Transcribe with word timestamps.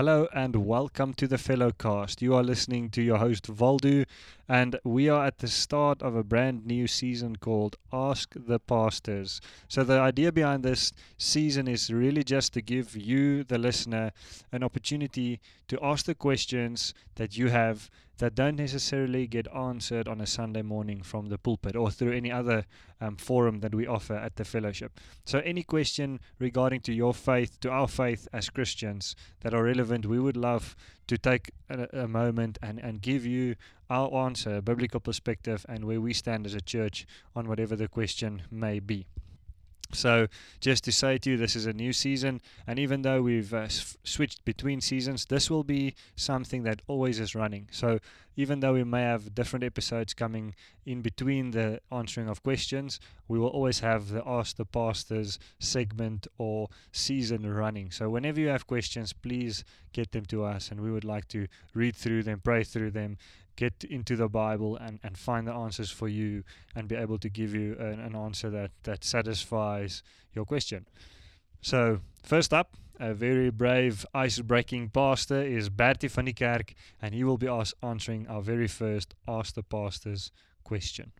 Hello 0.00 0.28
and 0.32 0.56
welcome 0.56 1.12
to 1.12 1.28
the 1.28 1.36
Fellowcast. 1.36 2.22
You 2.22 2.34
are 2.34 2.42
listening 2.42 2.88
to 2.88 3.02
your 3.02 3.18
host 3.18 3.48
Valdu, 3.48 4.06
and 4.48 4.80
we 4.82 5.10
are 5.10 5.26
at 5.26 5.40
the 5.40 5.46
start 5.46 6.00
of 6.00 6.16
a 6.16 6.24
brand 6.24 6.64
new 6.64 6.86
season 6.86 7.36
called 7.36 7.76
Ask 7.92 8.32
the 8.34 8.58
Pastors. 8.58 9.42
So, 9.68 9.84
the 9.84 10.00
idea 10.00 10.32
behind 10.32 10.62
this 10.62 10.94
season 11.18 11.68
is 11.68 11.92
really 11.92 12.24
just 12.24 12.54
to 12.54 12.62
give 12.62 12.96
you, 12.96 13.44
the 13.44 13.58
listener, 13.58 14.12
an 14.50 14.64
opportunity 14.64 15.38
to 15.68 15.78
ask 15.82 16.06
the 16.06 16.14
questions 16.14 16.94
that 17.16 17.36
you 17.36 17.50
have 17.50 17.90
that 18.20 18.34
don't 18.34 18.56
necessarily 18.56 19.26
get 19.26 19.48
answered 19.54 20.06
on 20.06 20.20
a 20.20 20.26
Sunday 20.26 20.60
morning 20.60 21.02
from 21.02 21.30
the 21.30 21.38
pulpit 21.38 21.74
or 21.74 21.90
through 21.90 22.12
any 22.12 22.30
other 22.30 22.66
um, 23.00 23.16
forum 23.16 23.60
that 23.60 23.74
we 23.74 23.86
offer 23.86 24.14
at 24.14 24.36
the 24.36 24.44
fellowship. 24.44 25.00
So, 25.24 25.38
any 25.40 25.62
question 25.62 26.20
regarding 26.38 26.80
to 26.82 26.92
your 26.92 27.14
faith, 27.14 27.58
to 27.60 27.70
our 27.70 27.88
faith 27.88 28.28
as 28.32 28.50
Christians 28.50 29.16
that 29.40 29.54
are 29.54 29.64
relevant, 29.64 30.04
we 30.04 30.20
would 30.20 30.36
love 30.36 30.76
to 31.06 31.16
take 31.16 31.50
a, 31.70 32.02
a 32.04 32.08
moment 32.08 32.58
and, 32.62 32.78
and 32.78 33.00
give 33.00 33.24
you 33.24 33.56
our 33.88 34.14
answer, 34.26 34.60
biblical 34.60 35.00
perspective, 35.00 35.64
and 35.68 35.86
where 35.86 36.00
we 36.00 36.12
stand 36.12 36.44
as 36.44 36.54
a 36.54 36.60
church 36.60 37.06
on 37.34 37.48
whatever 37.48 37.74
the 37.74 37.88
question 37.88 38.42
may 38.50 38.80
be. 38.80 39.06
So, 39.92 40.28
just 40.60 40.84
to 40.84 40.92
say 40.92 41.18
to 41.18 41.30
you, 41.30 41.36
this 41.36 41.56
is 41.56 41.66
a 41.66 41.72
new 41.72 41.92
season, 41.92 42.40
and 42.66 42.78
even 42.78 43.02
though 43.02 43.22
we've 43.22 43.52
uh, 43.52 43.58
s- 43.58 43.96
switched 44.04 44.44
between 44.44 44.80
seasons, 44.80 45.26
this 45.26 45.50
will 45.50 45.64
be 45.64 45.94
something 46.16 46.62
that 46.62 46.82
always 46.86 47.18
is 47.18 47.34
running. 47.34 47.68
So, 47.72 47.98
even 48.36 48.60
though 48.60 48.74
we 48.74 48.84
may 48.84 49.02
have 49.02 49.34
different 49.34 49.64
episodes 49.64 50.14
coming 50.14 50.54
in 50.86 51.02
between 51.02 51.50
the 51.50 51.80
answering 51.90 52.28
of 52.28 52.42
questions, 52.42 53.00
we 53.28 53.38
will 53.38 53.48
always 53.48 53.80
have 53.80 54.08
the 54.08 54.26
Ask 54.26 54.56
the 54.56 54.64
Pastors 54.64 55.38
segment 55.58 56.26
or 56.38 56.68
season 56.92 57.52
running. 57.52 57.90
So, 57.90 58.08
whenever 58.08 58.40
you 58.40 58.48
have 58.48 58.66
questions, 58.66 59.12
please 59.12 59.64
get 59.92 60.12
them 60.12 60.24
to 60.26 60.44
us, 60.44 60.70
and 60.70 60.80
we 60.80 60.90
would 60.90 61.04
like 61.04 61.26
to 61.28 61.48
read 61.74 61.96
through 61.96 62.22
them, 62.22 62.40
pray 62.42 62.64
through 62.64 62.92
them, 62.92 63.18
get 63.60 63.84
into 63.84 64.16
the 64.16 64.28
Bible 64.28 64.76
and, 64.76 64.98
and 65.02 65.18
find 65.18 65.46
the 65.46 65.52
answers 65.52 65.90
for 65.90 66.08
you 66.08 66.42
and 66.74 66.88
be 66.88 66.96
able 66.96 67.18
to 67.18 67.28
give 67.28 67.54
you 67.54 67.76
an, 67.78 68.00
an 68.00 68.16
answer 68.16 68.48
that, 68.48 68.70
that 68.84 69.04
satisfies 69.04 70.02
your 70.32 70.46
question. 70.46 70.86
So, 71.60 72.00
first 72.22 72.54
up, 72.54 72.76
a 72.98 73.12
very 73.12 73.50
brave, 73.50 74.06
ice 74.14 74.40
breaking 74.40 74.88
pastor 74.90 75.42
is 75.42 75.68
Bertie 75.68 76.08
van 76.08 76.24
die 76.24 76.32
Kerk, 76.32 76.72
and 77.02 77.14
he 77.14 77.22
will 77.22 77.38
be 77.38 77.48
as- 77.48 77.74
answering 77.82 78.26
our 78.28 78.42
very 78.42 78.68
first 78.68 79.14
Ask 79.28 79.54
the 79.54 79.62
Pastors 79.62 80.32
question. 80.64 81.12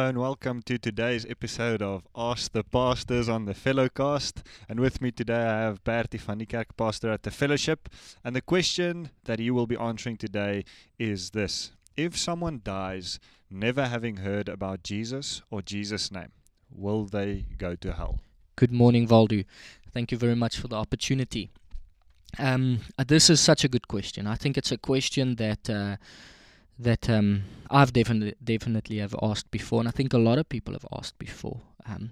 Hello 0.00 0.08
and 0.08 0.18
welcome 0.18 0.62
to 0.62 0.78
today's 0.78 1.26
episode 1.26 1.82
of 1.82 2.08
Ask 2.16 2.52
the 2.52 2.64
Pastors 2.64 3.28
on 3.28 3.44
the 3.44 3.52
Fellowcast. 3.52 4.42
And 4.66 4.80
with 4.80 5.02
me 5.02 5.10
today 5.10 5.42
I 5.42 5.60
have 5.60 5.84
Bertie 5.84 6.16
van 6.16 6.38
die 6.38 6.46
Kerk, 6.46 6.74
pastor 6.74 7.10
at 7.10 7.22
the 7.22 7.30
Fellowship. 7.30 7.86
And 8.24 8.34
the 8.34 8.40
question 8.40 9.10
that 9.24 9.40
you 9.40 9.52
will 9.52 9.66
be 9.66 9.76
answering 9.76 10.16
today 10.16 10.64
is 10.98 11.32
this 11.32 11.72
If 11.98 12.16
someone 12.16 12.62
dies 12.64 13.20
never 13.50 13.88
having 13.88 14.16
heard 14.16 14.48
about 14.48 14.82
Jesus 14.82 15.42
or 15.50 15.60
Jesus' 15.60 16.10
name, 16.10 16.32
will 16.70 17.04
they 17.04 17.44
go 17.58 17.74
to 17.74 17.92
hell? 17.92 18.20
Good 18.56 18.72
morning, 18.72 19.06
Valdu. 19.06 19.44
Thank 19.92 20.12
you 20.12 20.16
very 20.16 20.34
much 20.34 20.56
for 20.56 20.68
the 20.68 20.76
opportunity. 20.76 21.50
Um, 22.38 22.80
uh, 22.98 23.04
this 23.06 23.28
is 23.28 23.38
such 23.38 23.64
a 23.64 23.68
good 23.68 23.86
question. 23.86 24.26
I 24.26 24.36
think 24.36 24.56
it's 24.56 24.72
a 24.72 24.78
question 24.78 25.34
that 25.34 25.68
uh, 25.68 25.96
that 26.82 27.08
um, 27.10 27.42
I've 27.70 27.92
definitely 27.92 28.34
definitely 28.42 28.98
have 28.98 29.14
asked 29.22 29.50
before, 29.50 29.80
and 29.80 29.88
I 29.88 29.92
think 29.92 30.12
a 30.12 30.18
lot 30.18 30.38
of 30.38 30.48
people 30.48 30.72
have 30.74 30.86
asked 30.92 31.18
before, 31.18 31.60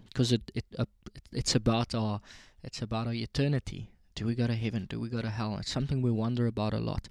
because 0.08 0.32
it 0.32 0.50
it, 0.54 0.64
uh, 0.78 0.84
it's 1.32 1.54
about 1.54 1.94
our 1.94 2.20
it's 2.62 2.82
about 2.82 3.06
our 3.06 3.14
eternity. 3.14 3.90
Do 4.14 4.26
we 4.26 4.34
go 4.34 4.48
to 4.48 4.54
heaven? 4.54 4.86
Do 4.88 4.98
we 4.98 5.08
go 5.08 5.22
to 5.22 5.30
hell? 5.30 5.58
It's 5.60 5.70
something 5.70 6.02
we 6.02 6.10
wonder 6.10 6.48
about 6.48 6.74
a 6.74 6.80
lot. 6.80 7.08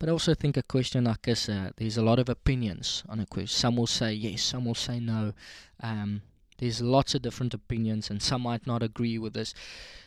But 0.00 0.08
I 0.08 0.12
also 0.12 0.34
think 0.34 0.56
a 0.56 0.62
question 0.64 1.04
like 1.04 1.22
this, 1.22 1.48
uh, 1.48 1.70
there's 1.76 1.96
a 1.96 2.02
lot 2.02 2.18
of 2.18 2.28
opinions 2.28 3.04
on 3.08 3.20
a 3.20 3.26
question. 3.26 3.46
Some 3.46 3.76
will 3.76 3.86
say 3.86 4.12
yes, 4.12 4.42
some 4.42 4.64
will 4.64 4.74
say 4.74 4.98
no. 4.98 5.34
Um, 5.80 6.22
there's 6.58 6.80
lots 6.80 7.14
of 7.14 7.22
different 7.22 7.54
opinions, 7.54 8.10
and 8.10 8.22
some 8.22 8.42
might 8.42 8.66
not 8.66 8.82
agree 8.82 9.18
with 9.18 9.32
this. 9.32 9.54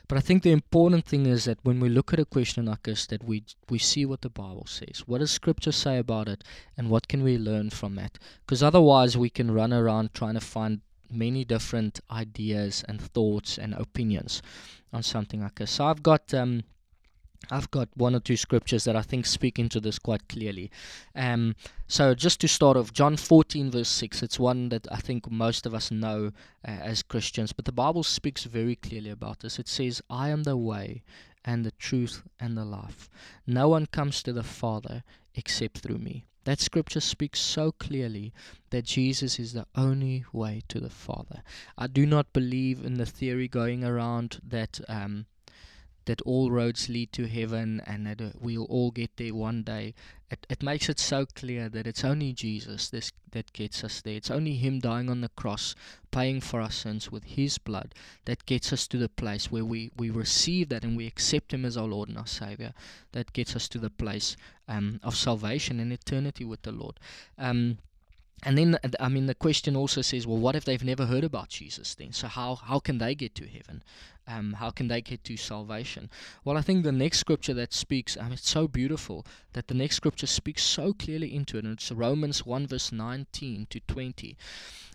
But 0.07 0.17
I 0.17 0.21
think 0.21 0.43
the 0.43 0.51
important 0.51 1.05
thing 1.05 1.25
is 1.25 1.45
that 1.45 1.59
when 1.63 1.79
we 1.79 1.89
look 1.89 2.13
at 2.13 2.19
a 2.19 2.25
question 2.25 2.65
like 2.65 2.83
this, 2.83 3.05
that 3.07 3.23
we 3.23 3.43
we 3.69 3.79
see 3.79 4.05
what 4.05 4.21
the 4.21 4.29
Bible 4.29 4.67
says. 4.67 5.03
What 5.05 5.19
does 5.19 5.31
Scripture 5.31 5.71
say 5.71 5.97
about 5.97 6.27
it, 6.27 6.43
and 6.77 6.89
what 6.89 7.07
can 7.07 7.23
we 7.23 7.37
learn 7.37 7.69
from 7.69 7.95
that? 7.95 8.19
Because 8.45 8.61
otherwise, 8.61 9.17
we 9.17 9.29
can 9.29 9.51
run 9.51 9.73
around 9.73 10.13
trying 10.13 10.35
to 10.35 10.41
find 10.41 10.81
many 11.09 11.43
different 11.43 11.99
ideas 12.09 12.83
and 12.87 13.01
thoughts 13.01 13.57
and 13.57 13.73
opinions 13.73 14.41
on 14.93 15.03
something 15.03 15.41
like 15.41 15.55
this. 15.55 15.71
So 15.71 15.85
I've 15.85 16.03
got 16.03 16.33
um, 16.33 16.63
I've 17.49 17.71
got 17.71 17.89
one 17.95 18.15
or 18.15 18.19
two 18.19 18.37
scriptures 18.37 18.83
that 18.83 18.95
I 18.95 19.01
think 19.01 19.25
speak 19.25 19.57
into 19.57 19.79
this 19.79 19.97
quite 19.97 20.29
clearly. 20.29 20.71
Um, 21.15 21.55
so 21.87 22.13
just 22.13 22.39
to 22.41 22.47
start 22.47 22.77
off, 22.77 22.93
John 22.93 23.17
14 23.17 23.71
verse 23.71 23.89
6, 23.89 24.23
it's 24.23 24.39
one 24.39 24.69
that 24.69 24.87
I 24.91 24.97
think 24.97 25.29
most 25.29 25.65
of 25.65 25.73
us 25.73 25.91
know 25.91 26.31
uh, 26.65 26.71
as 26.71 27.03
Christians, 27.03 27.51
but 27.51 27.65
the 27.65 27.71
Bible 27.71 28.03
speaks 28.03 28.43
very 28.43 28.75
clearly 28.75 29.09
about 29.09 29.39
this. 29.39 29.59
It 29.59 29.67
says, 29.67 30.01
I 30.09 30.29
am 30.29 30.43
the 30.43 30.57
way 30.57 31.03
and 31.43 31.65
the 31.65 31.71
truth 31.71 32.23
and 32.39 32.55
the 32.55 32.65
life. 32.65 33.09
No 33.47 33.67
one 33.67 33.87
comes 33.87 34.21
to 34.23 34.33
the 34.33 34.43
Father 34.43 35.03
except 35.33 35.79
through 35.79 35.97
me. 35.97 36.25
That 36.43 36.59
scripture 36.59 37.01
speaks 37.01 37.39
so 37.39 37.71
clearly 37.71 38.33
that 38.71 38.85
Jesus 38.85 39.37
is 39.39 39.53
the 39.53 39.67
only 39.75 40.25
way 40.33 40.63
to 40.69 40.79
the 40.79 40.89
Father. 40.89 41.43
I 41.77 41.87
do 41.87 42.05
not 42.05 42.33
believe 42.33 42.83
in 42.83 42.95
the 42.95 43.05
theory 43.05 43.47
going 43.47 43.83
around 43.83 44.41
that 44.43 44.79
um, 44.87 45.27
that 46.05 46.21
all 46.21 46.51
roads 46.51 46.89
lead 46.89 47.11
to 47.13 47.27
heaven 47.27 47.81
and 47.85 48.07
that 48.07 48.21
uh, 48.21 48.29
we'll 48.39 48.65
all 48.65 48.91
get 48.91 49.17
there 49.17 49.33
one 49.33 49.63
day. 49.63 49.93
It, 50.29 50.47
it 50.49 50.63
makes 50.63 50.89
it 50.89 50.99
so 50.99 51.25
clear 51.25 51.69
that 51.69 51.85
it's 51.85 52.03
only 52.03 52.33
Jesus 52.33 52.89
this, 52.89 53.11
that 53.31 53.53
gets 53.53 53.83
us 53.83 54.01
there. 54.01 54.15
It's 54.15 54.31
only 54.31 54.55
Him 54.55 54.79
dying 54.79 55.09
on 55.09 55.21
the 55.21 55.29
cross, 55.29 55.75
paying 56.09 56.41
for 56.41 56.61
our 56.61 56.71
sins 56.71 57.11
with 57.11 57.23
His 57.23 57.57
blood, 57.57 57.93
that 58.25 58.45
gets 58.45 58.71
us 58.73 58.87
to 58.87 58.97
the 58.97 59.09
place 59.09 59.51
where 59.51 59.65
we, 59.65 59.91
we 59.97 60.09
receive 60.09 60.69
that 60.69 60.83
and 60.83 60.97
we 60.97 61.07
accept 61.07 61.53
Him 61.53 61.65
as 61.65 61.77
our 61.77 61.87
Lord 61.87 62.09
and 62.09 62.17
our 62.17 62.27
Savior. 62.27 62.73
That 63.11 63.33
gets 63.33 63.55
us 63.55 63.67
to 63.69 63.77
the 63.77 63.89
place 63.89 64.37
um, 64.67 64.99
of 65.03 65.15
salvation 65.15 65.79
and 65.79 65.91
eternity 65.91 66.45
with 66.45 66.61
the 66.63 66.71
Lord. 66.71 66.99
Um, 67.37 67.77
and 68.43 68.57
then, 68.57 68.79
I 68.99 69.07
mean, 69.07 69.27
the 69.27 69.35
question 69.35 69.75
also 69.75 70.01
says, 70.01 70.25
well, 70.25 70.37
what 70.37 70.55
if 70.55 70.65
they've 70.65 70.83
never 70.83 71.05
heard 71.05 71.23
about 71.23 71.49
Jesus 71.49 71.93
then? 71.93 72.11
So 72.11 72.27
how, 72.27 72.55
how 72.55 72.79
can 72.79 72.97
they 72.97 73.13
get 73.13 73.35
to 73.35 73.47
heaven? 73.47 73.83
Um, 74.27 74.53
how 74.53 74.71
can 74.71 74.87
they 74.87 75.01
get 75.01 75.23
to 75.25 75.37
salvation? 75.37 76.09
Well, 76.43 76.57
I 76.57 76.61
think 76.61 76.83
the 76.83 76.91
next 76.91 77.19
scripture 77.19 77.53
that 77.55 77.73
speaks, 77.73 78.17
I 78.17 78.23
mean, 78.23 78.33
it's 78.33 78.49
so 78.49 78.67
beautiful 78.67 79.25
that 79.53 79.67
the 79.67 79.73
next 79.73 79.97
scripture 79.97 80.27
speaks 80.27 80.63
so 80.63 80.93
clearly 80.93 81.35
into 81.35 81.57
it, 81.57 81.65
and 81.65 81.73
it's 81.73 81.91
Romans 81.91 82.45
1 82.45 82.67
verse 82.67 82.91
19 82.91 83.67
to 83.69 83.79
20. 83.81 84.37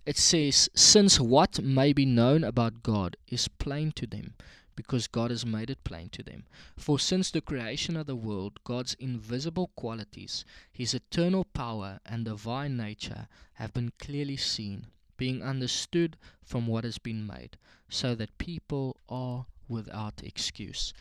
It 0.07 0.17
says, 0.17 0.69
Since 0.75 1.21
what 1.21 1.63
may 1.63 1.93
be 1.93 2.07
known 2.07 2.43
about 2.43 2.83
God 2.83 3.17
is 3.29 3.49
plain 3.49 3.93
to 3.93 4.07
them, 4.07 4.35
because 4.77 5.09
God 5.09 5.31
has 5.31 5.45
made 5.45 5.71
it 5.71 5.83
plain 5.83 6.11
to 6.11 6.23
them. 6.23 6.45
For 6.77 6.99
since 6.99 7.31
the 7.31 7.41
creation 7.41 7.97
of 7.97 8.07
the 8.07 8.15
world, 8.15 8.61
God's 8.63 8.95
invisible 8.95 9.71
qualities, 9.75 10.45
his 10.71 10.95
eternal 10.95 11.45
power 11.45 11.99
and 12.05 12.27
divine 12.27 12.77
nature, 12.77 13.27
have 13.55 13.73
been 13.73 13.93
clearly 13.99 14.37
seen, 14.37 14.87
being 15.17 15.43
understood 15.43 16.17
from 16.45 16.67
what 16.67 16.85
has 16.85 16.99
been 16.99 17.27
made, 17.27 17.57
so 17.89 18.15
that 18.15 18.39
people 18.39 18.97
are 19.09 19.47
without 19.69 20.23
excuse. 20.23 20.93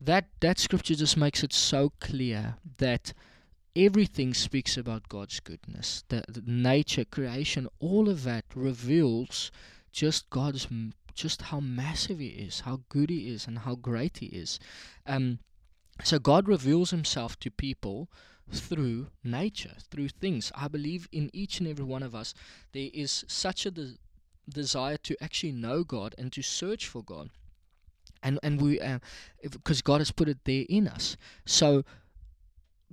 That 0.00 0.26
that 0.40 0.58
scripture 0.58 0.94
just 0.94 1.16
makes 1.16 1.44
it 1.44 1.52
so 1.52 1.92
clear 2.00 2.56
that 2.78 3.12
everything 3.76 4.34
speaks 4.34 4.76
about 4.76 5.08
God's 5.08 5.40
goodness. 5.40 6.04
The, 6.08 6.24
the 6.28 6.42
nature, 6.44 7.04
creation, 7.04 7.68
all 7.78 8.08
of 8.08 8.24
that 8.24 8.44
reveals 8.54 9.50
just 9.92 10.30
God's 10.30 10.68
just 11.14 11.42
how 11.42 11.60
massive 11.60 12.18
he 12.18 12.28
is, 12.28 12.60
how 12.60 12.80
good 12.88 13.10
he 13.10 13.28
is, 13.28 13.46
and 13.46 13.60
how 13.60 13.74
great 13.74 14.18
he 14.18 14.26
is. 14.26 14.58
Um, 15.06 15.38
so 16.02 16.18
God 16.18 16.48
reveals 16.48 16.90
himself 16.90 17.38
to 17.40 17.50
people 17.50 18.08
through 18.52 19.08
nature, 19.22 19.74
through 19.90 20.08
things. 20.08 20.50
I 20.54 20.68
believe 20.68 21.08
in 21.12 21.30
each 21.32 21.60
and 21.60 21.68
every 21.68 21.84
one 21.84 22.02
of 22.02 22.14
us 22.14 22.34
there 22.72 22.90
is 22.92 23.24
such 23.28 23.66
a 23.66 23.70
de- 23.70 23.96
desire 24.48 24.96
to 24.96 25.16
actually 25.22 25.52
know 25.52 25.84
God 25.84 26.14
and 26.18 26.32
to 26.32 26.42
search 26.42 26.86
for 26.86 27.02
God. 27.02 27.30
And 28.22 28.38
and 28.42 28.60
we 28.60 28.78
because 29.42 29.78
uh, 29.78 29.82
God 29.84 30.00
has 30.00 30.10
put 30.10 30.28
it 30.28 30.44
there 30.44 30.64
in 30.68 30.88
us. 30.88 31.16
So 31.46 31.84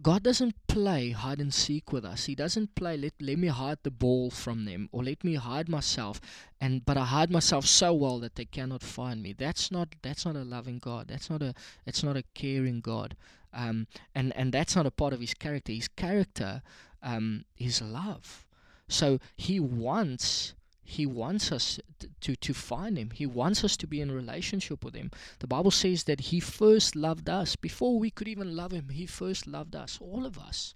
God 0.01 0.21
doesn't 0.21 0.55
play 0.67 1.11
hide 1.11 1.39
and 1.39 1.53
seek 1.53 1.91
with 1.91 2.05
us. 2.05 2.25
He 2.25 2.35
doesn't 2.35 2.75
play 2.75 2.97
let 2.97 3.13
let 3.19 3.37
me 3.39 3.47
hide 3.47 3.79
the 3.83 3.91
ball 3.91 4.29
from 4.29 4.65
them 4.65 4.89
or 4.91 5.03
let 5.03 5.23
me 5.23 5.35
hide 5.35 5.67
myself 5.67 6.21
and 6.61 6.85
but 6.85 6.97
I 6.97 7.05
hide 7.05 7.31
myself 7.31 7.65
so 7.65 7.93
well 7.93 8.19
that 8.19 8.35
they 8.35 8.45
cannot 8.45 8.83
find 8.83 9.23
me. 9.23 9.33
That's 9.33 9.71
not 9.71 9.95
that's 10.01 10.25
not 10.25 10.35
a 10.35 10.43
loving 10.43 10.79
God. 10.79 11.07
That's 11.07 11.29
not 11.29 11.41
a 11.41 11.53
it's 11.85 12.03
not 12.03 12.15
a 12.15 12.23
caring 12.35 12.81
God. 12.81 13.15
Um, 13.53 13.87
and 14.13 14.35
and 14.35 14.53
that's 14.53 14.75
not 14.75 14.85
a 14.85 14.91
part 14.91 15.13
of 15.13 15.19
his 15.19 15.33
character. 15.33 15.73
His 15.73 15.87
character 15.87 16.61
um, 17.01 17.45
is 17.57 17.81
love. 17.81 18.45
So 18.87 19.19
he 19.35 19.59
wants 19.59 20.53
he 20.89 21.05
wants 21.05 21.51
us 21.51 21.81
to, 22.21 22.37
to 22.37 22.53
find 22.53 22.97
Him. 22.97 23.09
He 23.09 23.25
wants 23.25 23.65
us 23.65 23.75
to 23.75 23.85
be 23.85 23.99
in 23.99 24.09
relationship 24.09 24.85
with 24.85 24.95
Him. 24.95 25.11
The 25.39 25.47
Bible 25.47 25.69
says 25.69 26.05
that 26.05 26.21
He 26.31 26.39
first 26.39 26.95
loved 26.95 27.27
us. 27.27 27.57
Before 27.57 27.99
we 27.99 28.09
could 28.09 28.29
even 28.29 28.55
love 28.55 28.71
Him, 28.71 28.87
He 28.87 29.05
first 29.05 29.47
loved 29.47 29.75
us, 29.75 29.99
all 29.99 30.25
of 30.25 30.39
us. 30.39 30.73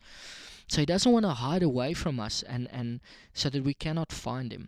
So 0.67 0.81
He 0.81 0.85
doesn't 0.85 1.11
want 1.13 1.23
to 1.23 1.29
hide 1.29 1.63
away 1.63 1.93
from 1.93 2.19
us 2.19 2.43
and, 2.43 2.67
and 2.73 2.99
so 3.33 3.49
that 3.51 3.63
we 3.63 3.73
cannot 3.73 4.11
find 4.11 4.51
Him. 4.51 4.67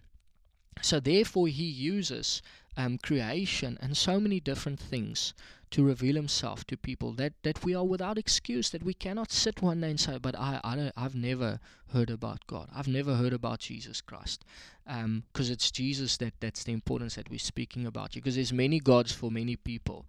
So 0.82 1.02
therefore, 1.02 1.50
He 1.50 1.66
uses 1.66 2.42
um, 2.78 2.98
creation 2.98 3.78
and 3.82 3.96
so 3.96 4.20
many 4.20 4.40
different 4.40 4.80
things 4.80 5.34
to 5.72 5.84
reveal 5.84 6.16
himself 6.16 6.66
to 6.68 6.78
people 6.78 7.14
that, 7.14 7.34
that 7.42 7.64
we 7.66 7.74
are 7.74 7.84
without 7.84 8.18
excuse 8.18 8.70
that 8.70 8.84
we 8.84 8.94
cannot 8.94 9.32
sit 9.32 9.62
one 9.62 9.82
day 9.82 9.90
and 9.90 10.00
say 10.00 10.18
but 10.20 10.38
I, 10.38 10.60
I 10.64 10.92
I've 10.96 11.16
never 11.16 11.60
heard 11.94 12.10
about 12.10 12.46
God. 12.48 12.70
I've 12.76 12.88
never 12.88 13.16
heard 13.16 13.34
about 13.34 13.60
Jesus 13.60 14.02
Christ. 14.02 14.44
Because 14.86 15.50
um, 15.50 15.54
it's 15.54 15.72
Jesus 15.72 16.18
that 16.18 16.34
that's 16.40 16.64
the 16.64 16.74
importance 16.74 17.16
that 17.16 17.30
we're 17.30 17.40
speaking 17.40 17.86
about 17.86 18.14
because 18.14 18.36
there's 18.36 18.52
many 18.52 18.80
gods 18.80 19.14
for 19.14 19.32
many 19.32 19.56
people 19.56 20.06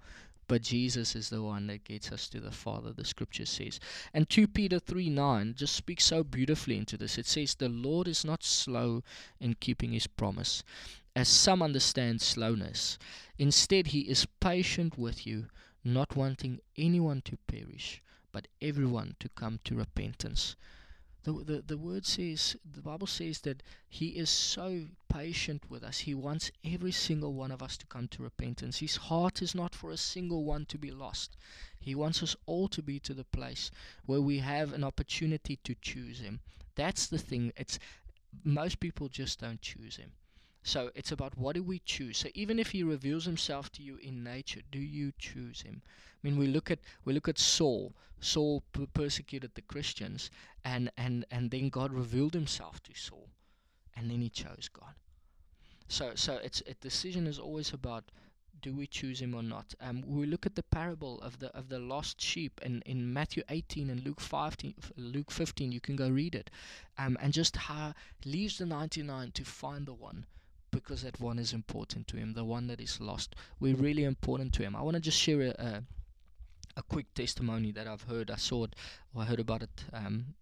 but 0.47 0.63
Jesus 0.63 1.17
is 1.17 1.31
the 1.31 1.43
one 1.43 1.67
that 1.69 1.85
gets 1.85 2.13
us 2.13 2.29
to 2.29 2.41
the 2.41 2.51
Father, 2.51 2.93
the 2.93 3.05
scripture 3.05 3.47
says. 3.47 3.81
And 4.13 4.29
2 4.29 4.49
Peter 4.49 4.79
3 4.79 5.09
9 5.09 5.55
just 5.57 5.75
speaks 5.75 6.05
so 6.05 6.23
beautifully 6.23 6.77
into 6.77 6.97
this. 6.97 7.19
It 7.19 7.27
says, 7.27 7.55
The 7.55 7.69
Lord 7.69 8.09
is 8.09 8.25
not 8.25 8.45
slow 8.45 9.03
in 9.41 9.55
keeping 9.55 9.93
his 9.93 10.07
promise, 10.07 10.63
as 11.17 11.29
some 11.29 11.63
understand 11.63 12.21
slowness. 12.21 12.99
Instead, 13.39 13.89
he 13.89 14.01
is 14.01 14.27
patient 14.41 14.99
with 14.99 15.27
you, 15.27 15.47
not 15.83 16.17
wanting 16.17 16.61
anyone 16.77 17.23
to 17.23 17.37
perish, 17.47 18.03
but 18.33 18.49
everyone 18.61 19.17
to 19.21 19.29
come 19.31 19.61
to 19.65 19.77
repentance. 19.77 20.57
The, 21.25 21.33
the, 21.33 21.65
the 21.67 21.79
word 21.79 22.05
says, 22.05 22.55
the 22.71 22.83
Bible 22.83 23.07
says 23.07 23.41
that 23.41 23.63
He 23.89 24.09
is 24.09 24.29
so 24.29 24.87
patient 25.09 25.63
with 25.71 25.83
us. 25.83 26.01
He 26.01 26.15
wants 26.15 26.51
every 26.63 26.93
single 26.93 27.33
one 27.33 27.51
of 27.51 27.63
us 27.63 27.79
to 27.79 27.87
come 27.87 28.09
to 28.09 28.23
repentance. 28.23 28.79
His 28.79 28.97
heart 28.97 29.41
is 29.41 29.55
not 29.55 29.75
for 29.75 29.91
a 29.91 29.97
single 29.97 30.45
one 30.45 30.67
to 30.67 30.77
be 30.77 30.91
lost. 30.91 31.37
He 31.81 31.95
wants 31.95 32.23
us 32.23 32.37
all 32.45 32.69
to 32.69 32.83
be 32.83 33.01
to 33.01 33.15
the 33.15 33.25
place 33.25 33.71
where 34.05 34.21
we 34.21 34.39
have 34.39 34.75
an 34.75 34.85
opportunity 34.85 35.57
to 35.65 35.75
choose 35.81 36.21
Him. 36.21 36.41
That's 36.75 37.07
the 37.07 37.19
thing. 37.19 37.53
It's 37.57 37.79
most 38.45 38.79
people 38.79 39.09
just 39.09 39.41
don't 39.41 39.63
choose 39.63 39.97
Him. 39.97 40.13
So 40.67 40.91
it's 40.95 41.13
about 41.13 41.37
what 41.37 41.57
do 41.57 41.63
we 41.63 41.81
choose. 41.81 42.17
So 42.17 42.31
even 42.33 42.59
if 42.59 42.71
he 42.71 42.83
reveals 42.83 43.27
himself 43.27 43.71
to 43.73 43.83
you 43.83 43.99
in 43.99 44.25
nature, 44.25 44.63
do 44.73 44.79
you 44.79 45.13
choose 45.19 45.61
him? 45.61 45.83
I 45.85 46.27
mean, 46.27 46.39
we 46.39 46.47
look 46.47 46.71
at 46.71 46.79
we 47.05 47.13
look 47.13 47.29
at 47.29 47.39
Saul. 47.39 47.95
Saul 48.19 48.63
persecuted 48.95 49.55
the 49.55 49.61
Christians, 49.61 50.31
and 50.65 50.91
and 50.97 51.27
and 51.31 51.51
then 51.51 51.69
God 51.69 51.93
revealed 51.93 52.33
Himself 52.33 52.83
to 52.85 52.95
Saul, 52.95 53.29
and 53.95 54.11
then 54.11 54.23
he 54.23 54.31
chose 54.31 54.71
God. 54.73 54.95
So 55.87 56.15
so 56.15 56.37
it's 56.37 56.63
a 56.67 56.73
decision 56.73 57.27
is 57.27 57.39
always 57.39 57.75
about 57.75 58.11
do 58.63 58.75
we 58.75 58.87
choose 58.87 59.21
him 59.21 59.35
or 59.35 59.43
not? 59.43 59.75
Um, 59.83 60.03
we 60.07 60.25
look 60.25 60.47
at 60.47 60.55
the 60.55 60.63
parable 60.63 61.21
of 61.21 61.41
the 61.41 61.55
of 61.55 61.69
the 61.69 61.79
lost 61.79 62.23
sheep 62.23 62.59
in, 62.63 62.81
in 62.87 63.13
Matthew 63.13 63.43
18 63.51 63.91
and 63.91 64.03
Luke 64.03 64.21
15. 64.21 64.75
Luke 64.97 65.31
15, 65.31 65.73
you 65.73 65.81
can 65.83 65.97
go 65.97 66.09
read 66.09 66.35
it, 66.35 66.51
um, 66.97 67.19
and 67.21 67.35
just 67.35 67.55
how 67.55 67.93
leaves 68.25 68.57
the 68.57 68.65
99 68.65 69.33
to 69.33 69.45
find 69.45 69.85
the 69.85 69.93
one 69.93 70.25
because 70.75 71.03
that 71.03 71.21
one 71.21 71.39
is 71.39 71.53
important 71.53 72.09
to 72.09 72.17
him, 72.17 72.35
the 72.35 72.45
one 72.45 72.67
that 72.67 72.81
is 72.81 73.01
lost. 73.01 73.37
We're 73.61 73.77
really 73.77 74.05
important 74.05 74.53
to 74.55 74.63
him. 74.63 74.75
I 74.75 74.83
want 74.83 74.95
to 74.97 75.01
just 75.01 75.19
share 75.19 75.41
a, 75.41 75.51
a, 75.51 75.83
a, 76.77 76.83
quick 76.83 77.15
testimony 77.15 77.71
that 77.73 77.87
I've 77.87 78.03
heard. 78.03 78.31
I 78.31 78.37
saw 78.37 78.65
it, 78.65 78.75
or 79.15 79.23
I 79.23 79.25
heard 79.25 79.41
about 79.41 79.63
it 79.63 79.85
um, 79.93 80.35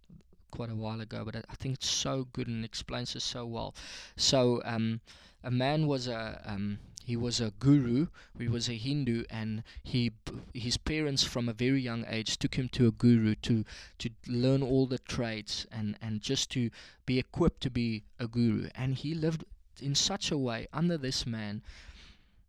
quite 0.50 0.70
a 0.70 0.74
while 0.74 1.00
ago, 1.00 1.22
but 1.24 1.36
I, 1.36 1.54
think 1.56 1.74
it's 1.74 1.90
so 1.90 2.26
good 2.32 2.48
and 2.48 2.64
explains 2.64 3.14
it 3.14 3.20
so 3.20 3.44
well. 3.44 3.74
So, 4.16 4.62
um, 4.64 5.00
a 5.44 5.50
man 5.50 5.86
was 5.86 6.08
a 6.08 6.40
um, 6.46 6.78
he 7.04 7.16
was 7.16 7.40
a 7.40 7.50
guru. 7.58 8.06
He 8.38 8.46
was 8.46 8.68
a 8.68 8.74
Hindu, 8.74 9.24
and 9.28 9.64
he 9.82 10.12
his 10.54 10.76
parents 10.76 11.24
from 11.24 11.48
a 11.48 11.52
very 11.52 11.80
young 11.80 12.04
age 12.08 12.38
took 12.38 12.54
him 12.54 12.68
to 12.70 12.86
a 12.86 12.92
guru 12.92 13.34
to 13.36 13.64
to 13.98 14.10
learn 14.28 14.62
all 14.62 14.86
the 14.86 14.98
trades 14.98 15.66
and 15.72 15.98
and 16.00 16.22
just 16.22 16.50
to 16.52 16.70
be 17.04 17.18
equipped 17.18 17.60
to 17.62 17.70
be 17.70 18.04
a 18.20 18.28
guru. 18.28 18.68
And 18.74 18.94
he 18.94 19.14
lived 19.14 19.44
in 19.80 19.94
such 19.94 20.30
a 20.30 20.38
way 20.38 20.66
under 20.72 20.98
this 20.98 21.26
man 21.26 21.62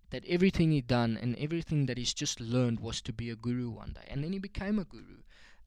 that 0.10 0.24
everything 0.28 0.72
he'd 0.72 0.88
done 0.88 1.18
and 1.20 1.36
everything 1.38 1.88
that 1.88 1.98
he's 1.98 2.14
just 2.14 2.40
learned 2.40 2.80
was 2.80 3.02
to 3.02 3.12
be 3.12 3.30
a 3.30 3.36
guru 3.36 3.70
one 3.70 3.94
day. 3.94 4.08
And 4.10 4.24
then 4.24 4.32
he 4.32 4.40
became 4.40 4.78
a 4.78 4.84
guru. 4.84 5.24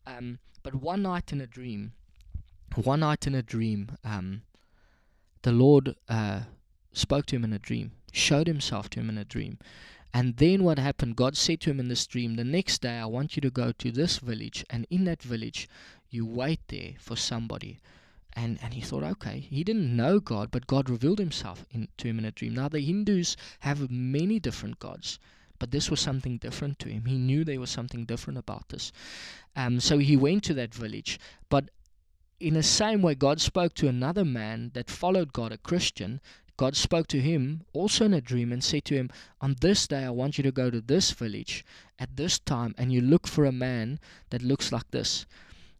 Um, 0.06 0.38
but 0.62 0.76
one 0.76 1.02
night 1.02 1.32
in 1.32 1.40
a 1.40 1.46
dream, 1.46 1.92
one 2.74 3.00
night 3.00 3.26
in 3.26 3.34
a 3.34 3.42
dream, 3.42 3.96
um, 4.04 4.42
the 5.42 5.52
Lord 5.52 5.96
uh, 6.08 6.40
spoke 6.92 7.26
to 7.26 7.36
him 7.36 7.44
in 7.44 7.52
a 7.52 7.58
dream, 7.58 7.92
showed 8.12 8.46
himself 8.46 8.88
to 8.90 9.00
him 9.00 9.08
in 9.08 9.18
a 9.18 9.24
dream. 9.24 9.58
And 10.14 10.36
then 10.36 10.62
what 10.62 10.78
happened? 10.78 11.16
God 11.16 11.36
said 11.36 11.60
to 11.62 11.70
him 11.70 11.80
in 11.80 11.88
this 11.88 12.06
dream, 12.06 12.36
The 12.36 12.44
next 12.44 12.82
day 12.82 12.98
I 12.98 13.06
want 13.06 13.36
you 13.36 13.40
to 13.42 13.50
go 13.50 13.72
to 13.72 13.90
this 13.90 14.18
village, 14.18 14.64
and 14.70 14.86
in 14.90 15.04
that 15.04 15.22
village 15.22 15.68
you 16.08 16.24
wait 16.24 16.60
there 16.68 16.92
for 16.98 17.16
somebody 17.16 17.78
and, 18.36 18.58
and 18.62 18.74
he 18.74 18.82
thought, 18.82 19.02
okay, 19.02 19.40
he 19.40 19.64
didn't 19.64 19.96
know 19.96 20.20
God, 20.20 20.50
but 20.50 20.66
God 20.66 20.90
revealed 20.90 21.18
himself 21.18 21.64
in, 21.70 21.88
to 21.96 22.08
him 22.08 22.18
in 22.18 22.26
a 22.26 22.30
dream. 22.30 22.54
Now, 22.54 22.68
the 22.68 22.80
Hindus 22.80 23.34
have 23.60 23.90
many 23.90 24.38
different 24.38 24.78
gods, 24.78 25.18
but 25.58 25.70
this 25.70 25.90
was 25.90 26.00
something 26.00 26.36
different 26.36 26.78
to 26.80 26.90
him. 26.90 27.06
He 27.06 27.16
knew 27.16 27.44
there 27.44 27.58
was 27.58 27.70
something 27.70 28.04
different 28.04 28.38
about 28.38 28.68
this. 28.68 28.92
Um, 29.56 29.80
so 29.80 29.96
he 29.96 30.18
went 30.18 30.44
to 30.44 30.54
that 30.54 30.74
village. 30.74 31.18
But 31.48 31.70
in 32.38 32.52
the 32.52 32.62
same 32.62 33.00
way, 33.00 33.14
God 33.14 33.40
spoke 33.40 33.72
to 33.76 33.88
another 33.88 34.24
man 34.24 34.70
that 34.74 34.90
followed 34.90 35.32
God, 35.32 35.50
a 35.50 35.56
Christian. 35.56 36.20
God 36.58 36.76
spoke 36.76 37.06
to 37.08 37.20
him 37.20 37.62
also 37.72 38.04
in 38.04 38.12
a 38.12 38.20
dream 38.20 38.52
and 38.52 38.62
said 38.62 38.84
to 38.86 38.94
him, 38.94 39.10
On 39.40 39.56
this 39.62 39.86
day, 39.86 40.04
I 40.04 40.10
want 40.10 40.36
you 40.36 40.44
to 40.44 40.52
go 40.52 40.68
to 40.68 40.82
this 40.82 41.10
village 41.10 41.64
at 41.98 42.16
this 42.16 42.38
time, 42.38 42.74
and 42.76 42.92
you 42.92 43.00
look 43.00 43.26
for 43.26 43.46
a 43.46 43.52
man 43.52 43.98
that 44.28 44.42
looks 44.42 44.72
like 44.72 44.90
this 44.90 45.24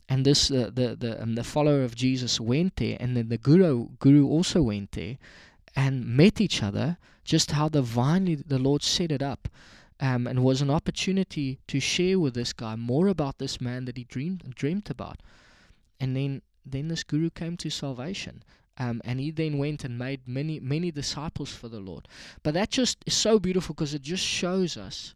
and 0.08 0.25
this 0.25 0.50
uh, 0.50 0.70
the 0.73 0.97
the 0.97 1.23
um, 1.23 1.35
the 1.35 1.44
follower 1.44 1.82
of 1.82 1.94
Jesus 1.94 2.41
went 2.41 2.76
there, 2.76 2.97
and 3.00 3.17
then 3.17 3.29
the 3.29 3.38
guru 3.38 3.88
guru 3.99 4.26
also 4.26 4.62
went 4.62 4.93
there, 4.93 5.19
and 5.75 6.06
met 6.06 6.41
each 6.41 6.62
other. 6.62 6.99
Just 7.25 7.50
how 7.50 7.69
divinely 7.69 8.37
the 8.37 8.58
Lord 8.58 8.85
set 8.85 9.11
it 9.11 9.20
up, 9.20 9.49
um, 9.99 10.29
and 10.29 10.44
was 10.44 10.62
an 10.62 10.70
opportunity 10.70 11.58
to 11.67 11.81
share 11.81 12.20
with 12.20 12.35
this 12.35 12.53
guy 12.53 12.76
more 12.76 13.08
about 13.08 13.38
this 13.38 13.61
man 13.61 13.85
that 13.87 13.97
he 13.97 14.05
dreamed 14.05 14.55
dreamed 14.55 14.88
about, 14.90 15.21
and 15.99 16.16
then 16.16 16.42
then 16.64 16.88
this 16.88 17.02
guru 17.02 17.31
came 17.31 17.57
to 17.57 17.71
salvation. 17.71 18.42
Um, 18.78 19.00
and 19.07 19.19
he 19.19 19.31
then 19.31 19.57
went 19.57 19.85
and 19.85 19.99
made 19.99 20.28
many 20.28 20.61
many 20.61 20.90
disciples 20.90 21.50
for 21.50 21.69
the 21.69 21.81
Lord. 21.81 22.07
But 22.42 22.52
that 22.54 22.71
just 22.71 22.99
is 23.07 23.14
so 23.14 23.38
beautiful 23.38 23.75
because 23.75 23.95
it 23.95 24.02
just 24.02 24.23
shows 24.23 24.76
us 24.76 25.14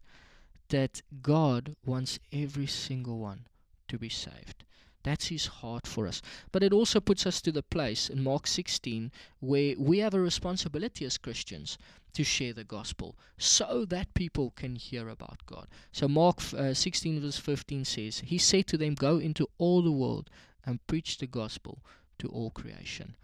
that 0.69 1.01
God 1.21 1.75
wants 1.85 2.17
every 2.33 2.65
single 2.65 3.19
one 3.19 3.45
to 3.87 3.99
be 3.99 4.09
saved. 4.09 4.63
That's 5.03 5.27
his 5.27 5.47
heart 5.47 5.87
for 5.87 6.07
us. 6.07 6.21
But 6.51 6.63
it 6.63 6.73
also 6.73 6.99
puts 6.99 7.25
us 7.25 7.41
to 7.41 7.51
the 7.51 7.63
place 7.63 8.09
in 8.09 8.23
Mark 8.23 8.47
16 8.47 9.11
where 9.39 9.75
we 9.77 9.99
have 9.99 10.13
a 10.13 10.19
responsibility 10.19 11.05
as 11.05 11.17
Christians 11.17 11.77
to 12.13 12.23
share 12.23 12.53
the 12.53 12.63
gospel 12.63 13.15
so 13.37 13.85
that 13.85 14.13
people 14.13 14.51
can 14.51 14.75
hear 14.75 15.07
about 15.09 15.45
God. 15.45 15.67
So 15.91 16.07
Mark 16.07 16.41
uh, 16.53 16.73
16 16.73 17.21
verse 17.21 17.37
15 17.37 17.85
says, 17.85 18.19
He 18.25 18.37
said 18.37 18.67
to 18.67 18.77
them, 18.77 18.95
Go 18.95 19.17
into 19.17 19.47
all 19.57 19.81
the 19.81 19.91
world 19.91 20.29
and 20.65 20.85
preach 20.87 21.17
the 21.17 21.27
gospel 21.27 21.79
to 22.19 22.27
all 22.27 22.51
creation. 22.51 23.15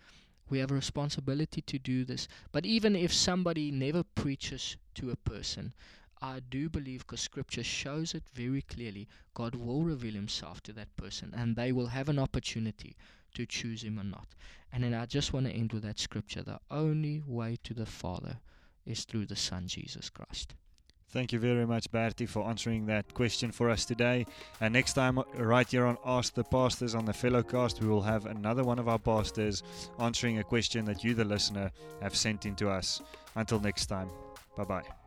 We 0.50 0.60
have 0.60 0.72
a 0.72 0.76
responsibility 0.76 1.62
to 1.62 1.78
do 1.78 2.06
this. 2.06 2.28
But 2.52 2.66
even 2.66 2.96
if 2.96 3.14
somebody 3.14 3.70
never 3.70 4.04
preaches 4.04 4.78
to 4.96 5.12
a 5.12 5.18
person, 5.18 5.74
I 6.22 6.40
do 6.50 6.70
believe, 6.70 7.06
because 7.06 7.22
Scripture 7.22 7.64
shows 7.64 8.14
it 8.14 8.24
very 8.34 8.62
clearly, 8.62 9.08
God 9.34 9.56
will 9.56 9.84
reveal 9.84 10.14
Himself 10.14 10.62
to 10.64 10.74
that 10.74 10.96
person 10.96 11.34
and 11.36 11.56
they 11.56 11.72
will 11.72 11.88
have 11.88 12.10
an 12.10 12.20
opportunity 12.20 12.96
to 13.36 13.46
choose 13.46 13.84
Him 13.84 14.00
or 14.00 14.04
not. 14.04 14.28
And 14.72 14.84
then 14.84 14.94
I 14.94 15.06
just 15.06 15.34
want 15.34 15.46
to 15.46 15.52
end 15.52 15.74
with 15.74 15.84
that 15.84 16.00
Scripture 16.00 16.44
the 16.44 16.60
only 16.72 17.24
way 17.26 17.58
to 17.64 17.74
the 17.74 17.86
Father 17.86 18.38
is 18.86 19.06
through 19.06 19.26
the 19.26 19.36
Son, 19.36 19.68
Jesus 19.68 20.10
Christ. 20.10 20.56
Thank 21.10 21.32
you 21.32 21.40
very 21.40 21.66
much, 21.66 21.90
Bertie, 21.90 22.26
for 22.26 22.46
answering 22.48 22.86
that 22.88 23.14
question 23.14 23.52
for 23.52 23.70
us 23.70 23.86
today. 23.86 24.26
And 24.60 24.74
next 24.74 24.94
time, 24.94 25.20
right 25.36 25.70
here 25.70 25.86
on 25.86 25.98
Ask 26.06 26.34
the 26.34 26.44
Pastors 26.44 26.96
on 26.96 27.06
the 27.06 27.14
Fellowcast, 27.14 27.80
we 27.80 27.88
will 27.88 28.02
have 28.02 28.26
another 28.26 28.64
one 28.64 28.78
of 28.78 28.90
our 28.90 29.00
pastors 29.00 29.64
answering 30.00 30.40
a 30.40 30.44
question 30.44 30.84
that 30.86 31.06
you, 31.06 31.14
the 31.14 31.24
listener, 31.24 31.72
have 32.02 32.16
sent 32.16 32.46
in 32.46 32.56
to 32.58 32.70
us. 32.70 33.02
Until 33.36 33.60
next 33.62 33.86
time, 33.86 34.10
bye 34.58 34.66
bye. 34.66 35.07